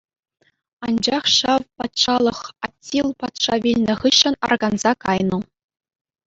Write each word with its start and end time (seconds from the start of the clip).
Анчах 0.85 1.25
ҫав 1.39 1.61
патшалӑх 1.81 2.39
Аттил 2.69 3.07
патша 3.25 3.55
вилнӗ 3.67 3.95
хыҫҫӑн 4.01 4.35
арканса 4.49 4.91
кайнӑ. 5.07 5.39